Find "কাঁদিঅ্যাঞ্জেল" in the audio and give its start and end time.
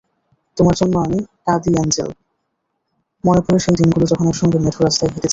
1.45-2.09